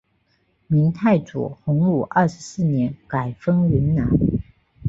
[0.65, 4.09] 明太祖洪武二十四年改封云南。